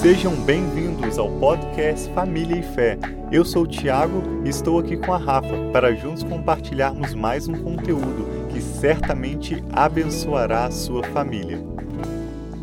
[0.00, 2.96] Sejam bem-vindos ao podcast Família e Fé.
[3.32, 7.54] Eu sou o Tiago e estou aqui com a Rafa para juntos compartilharmos mais um
[7.64, 11.58] conteúdo que certamente abençoará a sua família.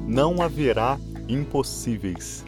[0.07, 2.45] Não haverá impossíveis.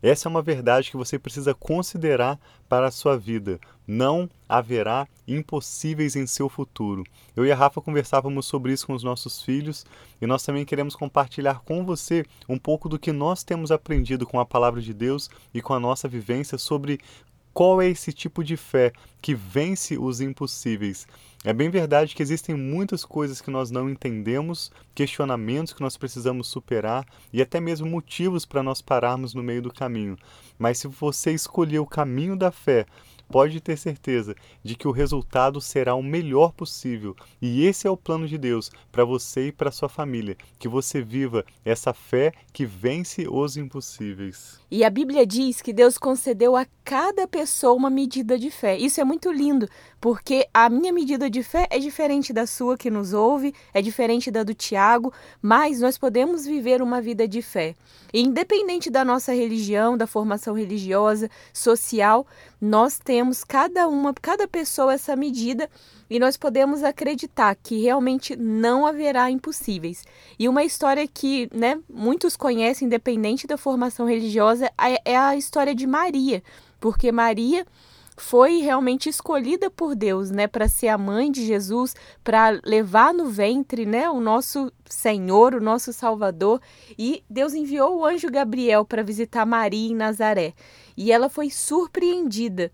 [0.00, 2.38] Essa é uma verdade que você precisa considerar
[2.68, 3.58] para a sua vida.
[3.86, 7.02] Não haverá impossíveis em seu futuro.
[7.34, 9.84] Eu e a Rafa conversávamos sobre isso com os nossos filhos
[10.20, 14.38] e nós também queremos compartilhar com você um pouco do que nós temos aprendido com
[14.38, 17.00] a palavra de Deus e com a nossa vivência sobre
[17.58, 21.08] qual é esse tipo de fé que vence os impossíveis?
[21.42, 26.46] É bem verdade que existem muitas coisas que nós não entendemos, questionamentos que nós precisamos
[26.46, 30.16] superar e até mesmo motivos para nós pararmos no meio do caminho.
[30.56, 32.86] Mas se você escolher o caminho da fé,
[33.28, 37.14] pode ter certeza de que o resultado será o melhor possível.
[37.40, 41.00] E esse é o plano de Deus para você e para sua família, que você
[41.00, 44.60] viva essa fé que vence os impossíveis.
[44.70, 48.76] E a Bíblia diz que Deus concedeu a cada pessoa uma medida de fé.
[48.76, 49.68] Isso é muito lindo,
[50.00, 54.30] porque a minha medida de fé é diferente da sua que nos ouve, é diferente
[54.30, 57.74] da do Tiago, mas nós podemos viver uma vida de fé.
[58.12, 62.26] E independente da nossa religião, da formação religiosa, social,
[62.60, 65.70] nós temos cada uma, cada pessoa essa medida
[66.10, 70.04] e nós podemos acreditar que realmente não haverá impossíveis.
[70.38, 75.74] E uma história que, né, muitos conhecem, independente da formação religiosa, é, é a história
[75.74, 76.42] de Maria,
[76.80, 77.66] porque Maria
[78.18, 83.26] foi realmente escolhida por Deus, né, para ser a mãe de Jesus, para levar no
[83.26, 86.60] ventre, né, o nosso Senhor, o nosso Salvador,
[86.98, 90.52] e Deus enviou o anjo Gabriel para visitar Maria em Nazaré.
[90.96, 92.70] E ela foi surpreendida.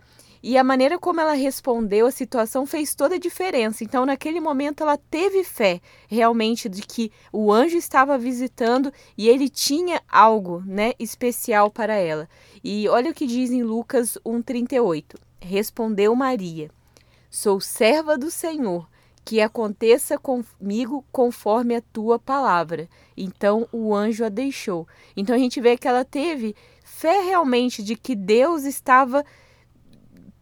[0.46, 3.82] E a maneira como ela respondeu a situação fez toda a diferença.
[3.82, 9.48] Então, naquele momento, ela teve fé realmente de que o anjo estava visitando e ele
[9.48, 12.28] tinha algo né, especial para ela.
[12.62, 15.14] E olha o que diz em Lucas 1,38.
[15.44, 16.70] Respondeu Maria:
[17.30, 18.88] Sou serva do Senhor,
[19.24, 22.88] que aconteça comigo conforme a tua palavra.
[23.16, 24.88] Então o anjo a deixou.
[25.16, 29.24] Então a gente vê que ela teve fé realmente de que Deus estava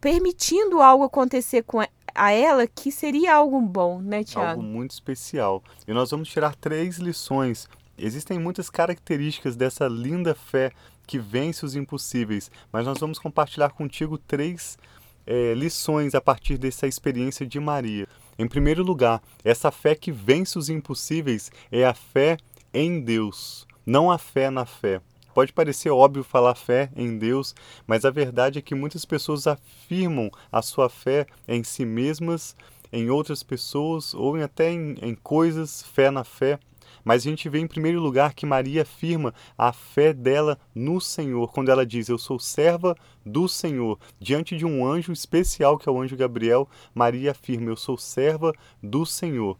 [0.00, 1.80] permitindo algo acontecer com
[2.14, 4.50] a ela que seria algo bom, né, Tiago?
[4.50, 5.62] Algo muito especial.
[5.86, 7.68] E nós vamos tirar três lições.
[7.98, 10.72] Existem muitas características dessa linda fé
[11.06, 14.78] que vence os impossíveis, mas nós vamos compartilhar contigo três
[15.26, 18.06] é, lições a partir dessa experiência de Maria.
[18.38, 22.36] Em primeiro lugar, essa fé que vence os impossíveis é a fé
[22.72, 25.00] em Deus, não a fé na fé.
[25.34, 27.54] Pode parecer óbvio falar fé em Deus,
[27.86, 32.54] mas a verdade é que muitas pessoas afirmam a sua fé em si mesmas,
[32.92, 36.58] em outras pessoas ou até em, em coisas, fé na fé.
[37.04, 41.52] Mas a gente vê em primeiro lugar que Maria afirma a fé dela no Senhor,
[41.52, 43.98] quando ela diz: Eu sou serva do Senhor.
[44.20, 48.52] Diante de um anjo especial, que é o anjo Gabriel, Maria afirma: Eu sou serva
[48.82, 49.56] do Senhor.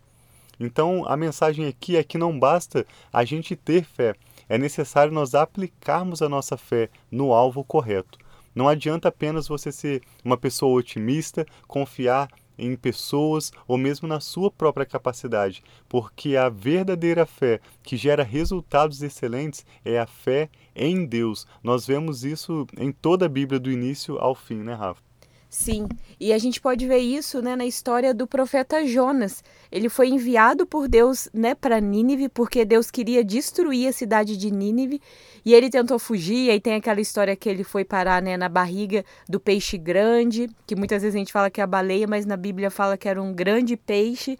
[0.61, 4.15] Então a mensagem aqui é que não basta a gente ter fé,
[4.49, 8.19] é necessário nós aplicarmos a nossa fé no alvo correto.
[8.55, 12.29] Não adianta apenas você ser uma pessoa otimista, confiar
[12.59, 19.03] em pessoas ou mesmo na sua própria capacidade, porque a verdadeira fé que gera resultados
[19.03, 21.47] excelentes é a fé em Deus.
[21.63, 25.12] Nós vemos isso em toda a Bíblia do início ao fim, né, Rafa?
[25.55, 25.87] Sim,
[26.19, 29.45] e a gente pode ver isso né, na história do profeta Jonas.
[29.71, 34.51] Ele foi enviado por Deus né, para Nínive, porque Deus queria destruir a cidade de
[34.51, 34.99] Nínive,
[35.45, 36.47] e ele tentou fugir.
[36.47, 40.49] E aí tem aquela história que ele foi parar né, na barriga do peixe grande,
[40.67, 43.07] que muitas vezes a gente fala que é a baleia, mas na Bíblia fala que
[43.07, 44.39] era um grande peixe.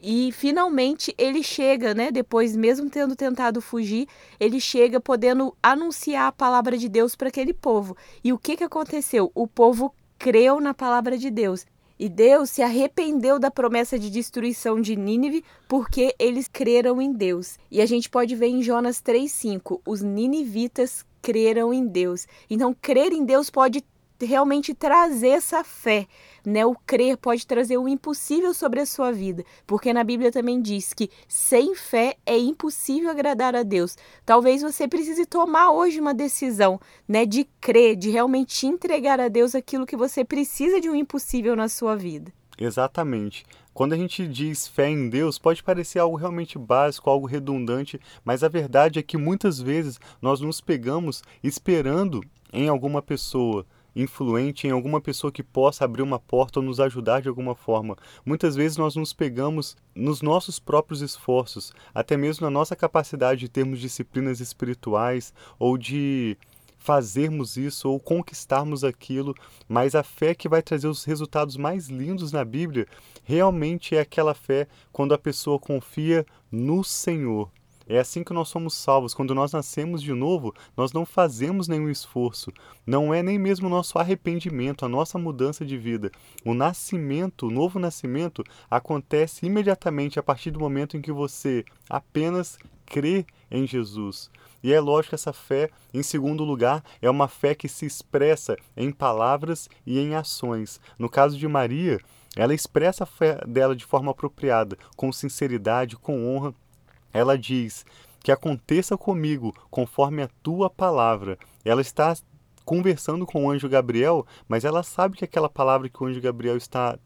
[0.00, 2.10] E finalmente ele chega, né?
[2.10, 4.08] Depois, mesmo tendo tentado fugir,
[4.40, 7.94] ele chega podendo anunciar a palavra de Deus para aquele povo.
[8.24, 9.30] E o que, que aconteceu?
[9.34, 11.66] O povo creu na palavra de Deus.
[11.98, 17.58] E Deus se arrependeu da promessa de destruição de Nínive porque eles creram em Deus.
[17.70, 22.26] E a gente pode ver em Jonas 3:5, os ninivitas creram em Deus.
[22.48, 23.84] Então, crer em Deus pode
[24.24, 26.06] realmente trazer essa fé,
[26.44, 26.64] né?
[26.66, 30.92] O crer pode trazer o impossível sobre a sua vida, porque na Bíblia também diz
[30.92, 33.96] que sem fé é impossível agradar a Deus.
[34.24, 39.54] Talvez você precise tomar hoje uma decisão, né, de crer, de realmente entregar a Deus
[39.54, 42.32] aquilo que você precisa de um impossível na sua vida.
[42.58, 43.44] Exatamente.
[43.72, 48.44] Quando a gente diz fé em Deus, pode parecer algo realmente básico, algo redundante, mas
[48.44, 52.22] a verdade é que muitas vezes nós nos pegamos esperando
[52.52, 57.22] em alguma pessoa, influente em alguma pessoa que possa abrir uma porta ou nos ajudar
[57.22, 57.96] de alguma forma.
[58.24, 63.48] Muitas vezes nós nos pegamos nos nossos próprios esforços, até mesmo na nossa capacidade de
[63.48, 66.36] termos disciplinas espirituais ou de
[66.84, 69.34] fazermos isso ou conquistarmos aquilo,
[69.66, 72.86] mas a fé que vai trazer os resultados mais lindos na Bíblia
[73.24, 77.50] realmente é aquela fé quando a pessoa confia no Senhor.
[77.88, 79.14] É assim que nós somos salvos.
[79.14, 82.52] Quando nós nascemos de novo, nós não fazemos nenhum esforço.
[82.86, 86.10] Não é nem mesmo o nosso arrependimento, a nossa mudança de vida.
[86.44, 92.58] O nascimento, o novo nascimento, acontece imediatamente a partir do momento em que você apenas
[92.86, 94.30] crê em Jesus.
[94.62, 98.56] E é lógico que essa fé, em segundo lugar, é uma fé que se expressa
[98.74, 100.80] em palavras e em ações.
[100.98, 102.00] No caso de Maria,
[102.34, 106.54] ela expressa a fé dela de forma apropriada, com sinceridade, com honra.
[107.14, 107.86] Ela diz:
[108.20, 111.38] Que aconteça comigo conforme a tua palavra.
[111.64, 112.14] Ela está
[112.64, 116.56] conversando com o anjo Gabriel, mas ela sabe que aquela palavra que o anjo Gabriel
[116.56, 116.98] está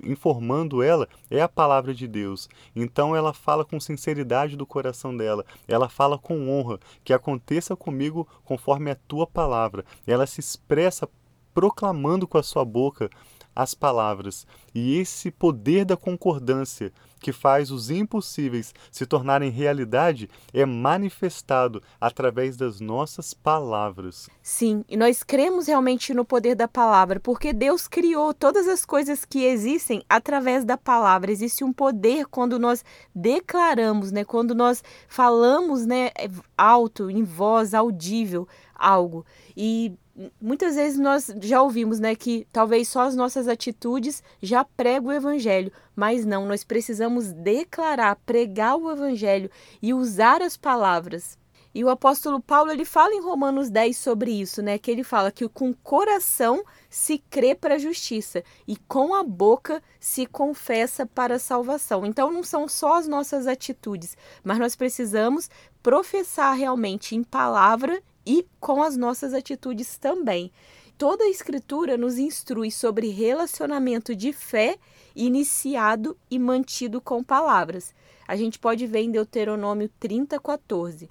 [0.00, 2.48] informando ela é a palavra de Deus.
[2.76, 8.28] Então ela fala com sinceridade do coração dela, ela fala com honra, que aconteça comigo
[8.44, 9.84] conforme a tua palavra.
[10.06, 11.08] Ela se expressa
[11.52, 13.10] proclamando com a sua boca
[13.58, 14.46] as palavras.
[14.72, 22.56] E esse poder da concordância que faz os impossíveis se tornarem realidade é manifestado através
[22.56, 24.30] das nossas palavras.
[24.40, 29.24] Sim, e nós cremos realmente no poder da palavra, porque Deus criou todas as coisas
[29.24, 31.32] que existem através da palavra.
[31.32, 36.10] Existe um poder quando nós declaramos, né, quando nós falamos, né,
[36.56, 38.46] alto, em voz audível
[38.78, 39.26] algo.
[39.56, 39.92] E
[40.40, 45.12] muitas vezes nós já ouvimos, né, que talvez só as nossas atitudes já pregam o
[45.12, 49.50] evangelho, mas não, nós precisamos declarar, pregar o evangelho
[49.80, 51.38] e usar as palavras.
[51.74, 55.30] E o apóstolo Paulo, ele fala em Romanos 10 sobre isso, né, que ele fala
[55.30, 61.06] que com o coração se crê para a justiça e com a boca se confessa
[61.06, 62.04] para a salvação.
[62.04, 65.48] Então não são só as nossas atitudes, mas nós precisamos
[65.82, 70.52] professar realmente em palavra e com as nossas atitudes também.
[70.98, 74.76] Toda a Escritura nos instrui sobre relacionamento de fé
[75.14, 77.94] iniciado e mantido com palavras.
[78.26, 81.08] A gente pode ver em Deuteronômio 30, 14,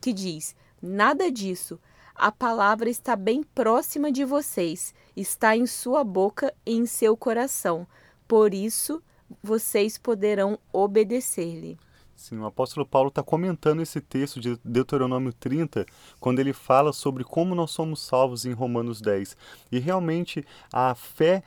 [0.00, 1.80] que diz: Nada disso.
[2.14, 7.86] A palavra está bem próxima de vocês, está em sua boca e em seu coração.
[8.28, 9.02] Por isso,
[9.42, 11.78] vocês poderão obedecer-lhe.
[12.20, 15.86] Sim, o apóstolo Paulo está comentando esse texto de Deuteronômio 30,
[16.20, 19.34] quando ele fala sobre como nós somos salvos em Romanos 10.
[19.72, 21.42] E realmente a fé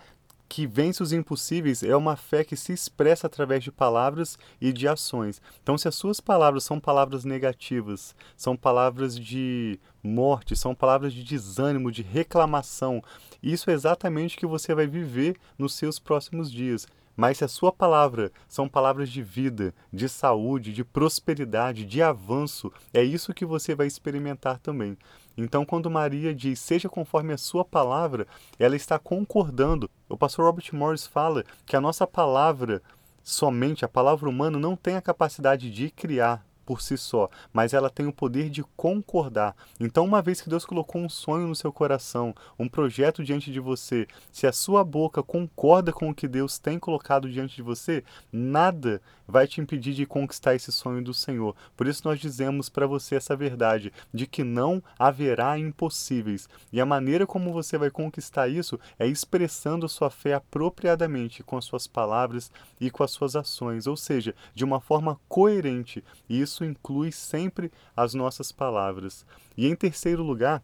[0.49, 4.87] que vence os impossíveis é uma fé que se expressa através de palavras e de
[4.87, 5.39] ações.
[5.61, 11.23] Então, se as suas palavras são palavras negativas, são palavras de morte, são palavras de
[11.23, 13.01] desânimo, de reclamação,
[13.43, 16.87] isso é exatamente o que você vai viver nos seus próximos dias.
[17.15, 22.71] Mas se a sua palavra são palavras de vida, de saúde, de prosperidade, de avanço,
[22.93, 24.97] é isso que você vai experimentar também.
[25.37, 28.27] Então, quando Maria diz, seja conforme a sua palavra,
[28.57, 29.89] ela está concordando.
[30.07, 32.81] O pastor Robert Morris fala que a nossa palavra,
[33.23, 37.89] somente a palavra humana, não tem a capacidade de criar, por si só, mas ela
[37.89, 39.55] tem o poder de concordar.
[39.79, 43.59] Então, uma vez que Deus colocou um sonho no seu coração, um projeto diante de
[43.59, 48.03] você, se a sua boca concorda com o que Deus tem colocado diante de você,
[48.31, 51.55] nada vai te impedir de conquistar esse sonho do Senhor.
[51.75, 56.47] Por isso nós dizemos para você essa verdade de que não haverá impossíveis.
[56.71, 61.57] E a maneira como você vai conquistar isso é expressando a sua fé apropriadamente com
[61.57, 66.03] as suas palavras e com as suas ações, ou seja, de uma forma coerente.
[66.29, 69.25] E isso isso inclui sempre as nossas palavras.
[69.57, 70.63] E em terceiro lugar,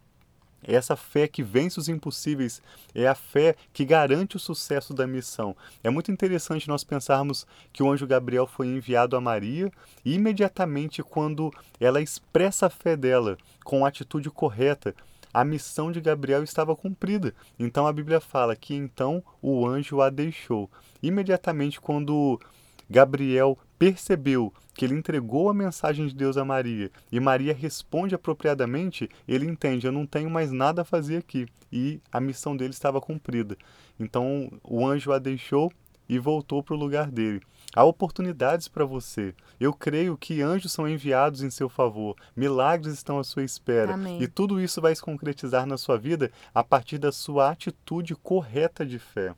[0.62, 2.62] essa fé que vence os impossíveis
[2.94, 5.56] é a fé que garante o sucesso da missão.
[5.84, 9.72] É muito interessante nós pensarmos que o anjo Gabriel foi enviado a Maria
[10.04, 14.94] e imediatamente quando ela expressa a fé dela com a atitude correta,
[15.34, 17.34] a missão de Gabriel estava cumprida.
[17.58, 20.70] Então a Bíblia fala que então o anjo a deixou.
[21.02, 22.40] Imediatamente quando
[22.90, 29.10] Gabriel percebeu que ele entregou a mensagem de Deus a Maria e Maria responde apropriadamente,
[29.28, 31.48] ele entende: eu não tenho mais nada a fazer aqui.
[31.72, 33.56] E a missão dele estava cumprida.
[34.00, 35.72] Então o anjo a deixou
[36.08, 37.42] e voltou para o lugar dele.
[37.76, 39.36] Há oportunidades para você.
[39.60, 43.94] Eu creio que anjos são enviados em seu favor, milagres estão à sua espera.
[43.94, 44.20] Amém.
[44.20, 48.84] E tudo isso vai se concretizar na sua vida a partir da sua atitude correta
[48.84, 49.36] de fé.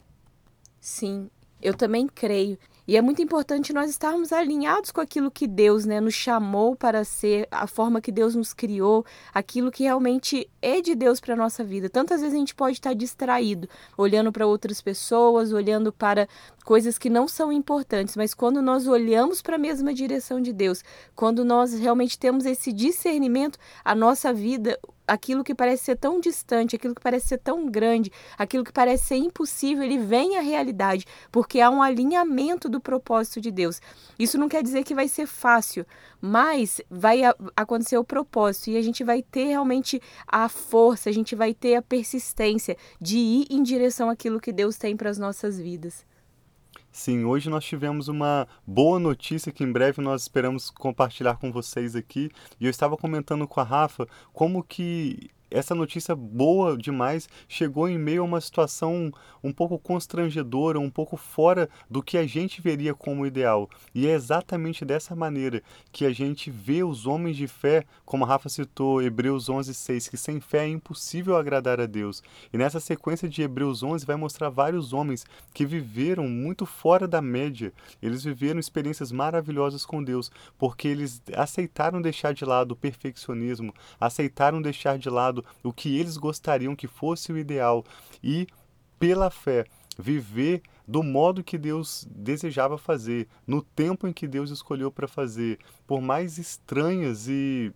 [0.80, 1.30] Sim,
[1.62, 2.58] Eu também creio.
[2.88, 7.04] E é muito importante nós estarmos alinhados com aquilo que Deus né, nos chamou para
[7.04, 11.38] ser, a forma que Deus nos criou, aquilo que realmente é de Deus para a
[11.38, 11.90] nossa vida.
[11.90, 16.28] Tantas vezes a gente pode estar distraído, olhando para outras pessoas, olhando para
[16.66, 20.84] coisas que não são importantes, mas quando nós olhamos para a mesma direção de Deus,
[21.16, 26.76] quando nós realmente temos esse discernimento, a nossa vida, aquilo que parece ser tão distante,
[26.76, 31.06] aquilo que parece ser tão grande, aquilo que parece ser impossível, ele vem à realidade,
[31.32, 33.80] porque há um alinhamento do propósito de Deus.
[34.18, 35.86] Isso não quer dizer que vai ser fácil,
[36.20, 37.22] mas vai
[37.56, 41.76] acontecer o propósito e a gente vai ter realmente a força, a gente vai ter
[41.76, 46.06] a persistência de ir em direção àquilo que Deus tem para as nossas vidas.
[46.92, 51.96] Sim, hoje nós tivemos uma boa notícia que em breve nós esperamos compartilhar com vocês
[51.96, 52.30] aqui.
[52.60, 57.98] E eu estava comentando com a Rafa como que essa notícia boa demais chegou em
[57.98, 59.12] meio a uma situação
[59.44, 63.70] um pouco constrangedora, um pouco fora do que a gente veria como ideal.
[63.94, 68.28] E é exatamente dessa maneira que a gente vê os homens de fé, como a
[68.28, 72.24] Rafa citou, Hebreus 11:6, que sem fé é impossível agradar a Deus.
[72.54, 77.22] E nessa sequência de Hebreus 11 vai mostrar vários homens que viveram muito fora da
[77.22, 77.74] média.
[78.02, 84.62] Eles viveram experiências maravilhosas com Deus, porque eles aceitaram deixar de lado o perfeccionismo, aceitaram
[84.62, 87.84] deixar de lado o que eles gostariam que fosse o ideal
[88.24, 88.48] e,
[89.00, 89.66] pela fé,
[89.98, 95.60] viver do modo que Deus desejava fazer, no tempo em que Deus escolheu para fazer,
[95.88, 97.74] por mais estranhas e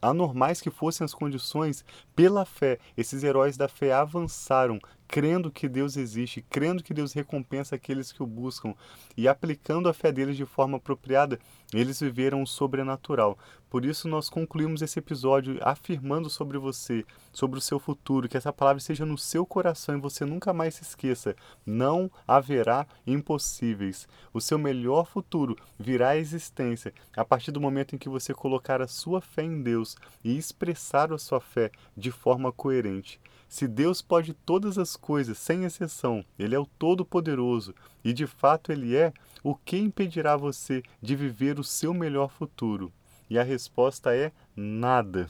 [0.00, 1.84] anormais que fossem as condições,
[2.16, 4.80] pela fé, esses heróis da fé avançaram,
[5.12, 8.74] crendo que Deus existe, crendo que Deus recompensa aqueles que o buscam
[9.14, 11.38] e aplicando a fé deles de forma apropriada,
[11.70, 13.38] eles viveram o sobrenatural.
[13.68, 18.54] Por isso nós concluímos esse episódio afirmando sobre você, sobre o seu futuro, que essa
[18.54, 21.36] palavra seja no seu coração e você nunca mais se esqueça.
[21.64, 24.08] Não haverá impossíveis.
[24.32, 28.80] O seu melhor futuro virá à existência a partir do momento em que você colocar
[28.80, 33.20] a sua fé em Deus e expressar a sua fé de forma coerente.
[33.52, 38.72] Se Deus pode todas as coisas, sem exceção, Ele é o Todo-Poderoso e de fato
[38.72, 39.12] Ele é,
[39.44, 42.90] o que impedirá você de viver o seu melhor futuro?
[43.28, 45.28] E a resposta é nada.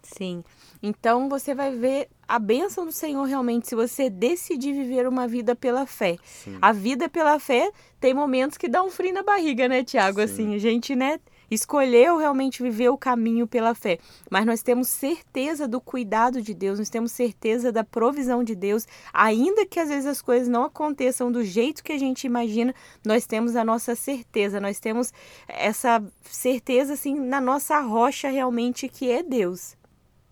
[0.00, 0.44] Sim.
[0.80, 5.56] Então você vai ver a bênção do Senhor realmente se você decidir viver uma vida
[5.56, 6.18] pela fé.
[6.22, 6.56] Sim.
[6.62, 10.20] A vida pela fé tem momentos que dá um frio na barriga, né, Tiago?
[10.20, 11.18] Assim, a gente, né,
[11.50, 13.98] escolheu realmente viver o caminho pela fé.
[14.30, 18.86] Mas nós temos certeza do cuidado de Deus, nós temos certeza da provisão de Deus,
[19.12, 23.26] ainda que às vezes as coisas não aconteçam do jeito que a gente imagina, nós
[23.26, 25.12] temos a nossa certeza, nós temos
[25.48, 29.76] essa certeza assim na nossa rocha realmente que é Deus.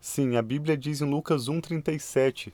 [0.01, 2.53] Sim, a Bíblia diz em Lucas 1:37,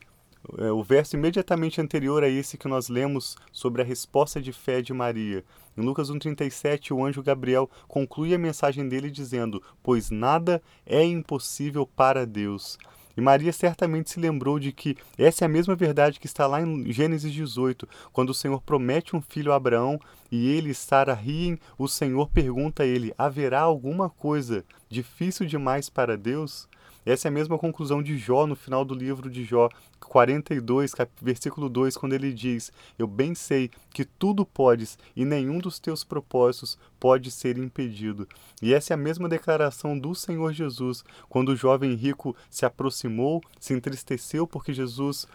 [0.57, 4.81] é, o verso imediatamente anterior a esse que nós lemos sobre a resposta de fé
[4.81, 5.43] de Maria.
[5.77, 11.85] Em Lucas 1,37, o anjo Gabriel conclui a mensagem dele dizendo: Pois nada é impossível
[11.85, 12.77] para Deus.
[13.17, 16.61] E Maria certamente se lembrou de que essa é a mesma verdade que está lá
[16.61, 19.99] em Gênesis 18, quando o Senhor promete um filho a Abraão
[20.29, 25.89] e ele e Sara riem, o Senhor pergunta a ele: haverá alguma coisa difícil demais
[25.89, 26.67] para Deus?
[27.05, 29.69] Essa é a mesma conclusão de Jó no final do livro de Jó
[29.99, 35.77] 42, versículo 2, quando ele diz: Eu bem sei que tudo podes e nenhum dos
[35.77, 38.27] teus propósitos pode ser impedido.
[38.61, 43.41] E essa é a mesma declaração do Senhor Jesus, quando o jovem rico se aproximou,
[43.59, 45.27] se entristeceu porque Jesus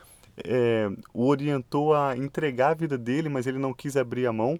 [0.44, 4.58] é, o orientou a entregar a vida dele, mas ele não quis abrir a mão.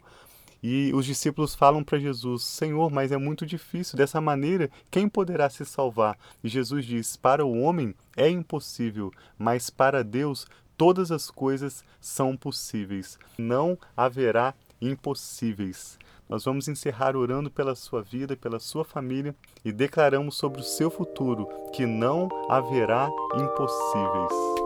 [0.62, 3.96] E os discípulos falam para Jesus: Senhor, mas é muito difícil.
[3.96, 6.18] Dessa maneira, quem poderá se salvar?
[6.44, 12.36] E Jesus diz: Para o homem é impossível, mas para Deus todas as coisas são
[12.36, 13.18] possíveis.
[13.38, 15.98] Não haverá impossíveis.
[16.28, 20.88] Nós vamos encerrar orando pela sua vida, pela sua família e declaramos sobre o seu
[20.88, 24.59] futuro que não haverá impossíveis.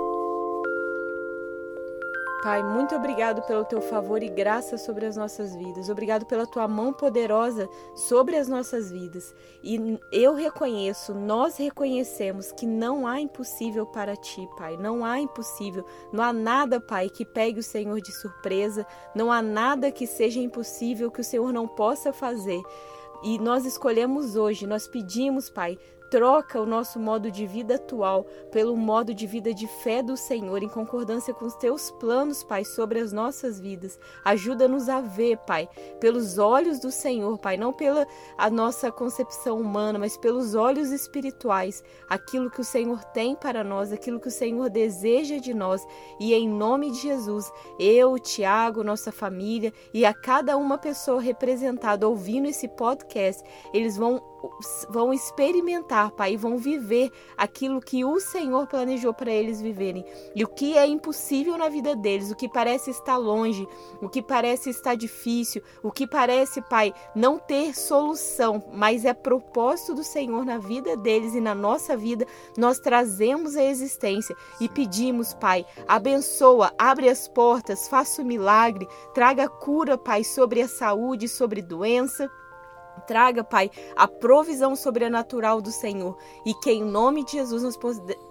[2.44, 5.88] Pai, muito obrigado pelo teu favor e graça sobre as nossas vidas.
[5.88, 9.34] Obrigado pela tua mão poderosa sobre as nossas vidas.
[9.62, 14.76] E eu reconheço, nós reconhecemos que não há impossível para ti, Pai.
[14.76, 15.86] Não há impossível.
[16.12, 18.86] Não há nada, Pai, que pegue o Senhor de surpresa.
[19.14, 22.60] Não há nada que seja impossível que o Senhor não possa fazer.
[23.22, 25.78] E nós escolhemos hoje, nós pedimos, Pai,
[26.10, 30.62] troca o nosso modo de vida atual pelo modo de vida de fé do Senhor,
[30.62, 33.98] em concordância com os teus planos, Pai, sobre as nossas vidas.
[34.24, 35.68] Ajuda-nos a ver, Pai,
[36.00, 38.06] pelos olhos do Senhor, Pai, não pela
[38.36, 43.92] a nossa concepção humana, mas pelos olhos espirituais, aquilo que o Senhor tem para nós,
[43.92, 45.86] aquilo que o Senhor deseja de nós.
[46.20, 52.08] E em nome de Jesus, eu, Tiago, nossa família e a cada uma pessoa representada
[52.08, 53.42] ouvindo esse podcast,
[53.72, 54.33] eles vão
[54.88, 60.04] vão experimentar, Pai, e vão viver aquilo que o Senhor planejou para eles viverem.
[60.34, 63.66] E o que é impossível na vida deles, o que parece estar longe,
[64.00, 69.94] o que parece estar difícil, o que parece, Pai, não ter solução, mas é propósito
[69.94, 75.34] do Senhor na vida deles e na nossa vida, nós trazemos a existência e pedimos,
[75.34, 81.62] Pai, abençoa, abre as portas, faça o milagre, traga cura, Pai, sobre a saúde, sobre
[81.62, 82.30] doença.
[83.02, 87.78] Traga, Pai, a provisão sobrenatural do Senhor e que em nome de Jesus nós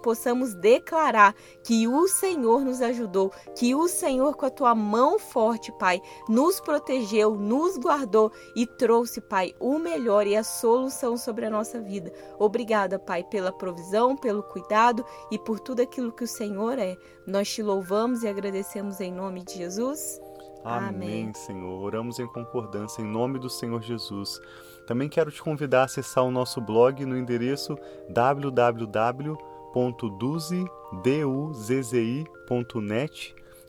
[0.02, 5.72] possamos declarar que o Senhor nos ajudou, que o Senhor com a tua mão forte,
[5.72, 11.50] Pai, nos protegeu, nos guardou e trouxe, Pai, o melhor e a solução sobre a
[11.50, 12.12] nossa vida.
[12.38, 16.96] Obrigada, Pai, pela provisão, pelo cuidado e por tudo aquilo que o Senhor é.
[17.26, 20.20] Nós te louvamos e agradecemos em nome de Jesus.
[20.64, 21.82] Amém, Senhor.
[21.82, 24.40] Oramos em concordância em nome do Senhor Jesus.
[24.86, 27.78] Também quero te convidar a acessar o nosso blog no endereço
[28.10, 29.34] www.duzzi.net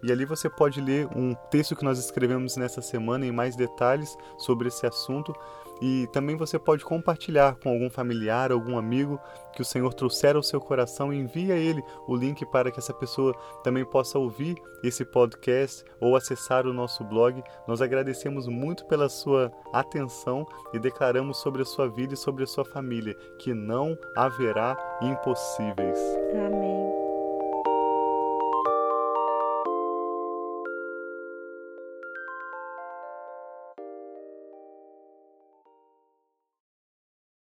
[0.03, 4.15] e ali você pode ler um texto que nós escrevemos nessa semana em mais detalhes
[4.37, 5.35] sobre esse assunto
[5.81, 9.19] e também você pode compartilhar com algum familiar, algum amigo
[9.53, 12.79] que o Senhor trouxer ao seu coração e envia a ele o link para que
[12.79, 17.41] essa pessoa também possa ouvir esse podcast ou acessar o nosso blog.
[17.67, 22.47] Nós agradecemos muito pela sua atenção e declaramos sobre a sua vida e sobre a
[22.47, 25.99] sua família que não haverá impossíveis.
[26.45, 26.84] Amém.